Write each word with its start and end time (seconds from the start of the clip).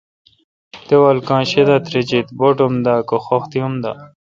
داول 0.89 1.17
کاں 1.27 1.43
شی 1.49 1.61
دا 1.67 1.75
تریجیت، 1.85 2.27
باٹ 2.39 2.57
اُم 2.63 2.73
دہ 2.85 2.93
کہ 3.07 3.17
خختی 3.25 3.59
ام 3.65 3.73
دا۔ 3.83 3.91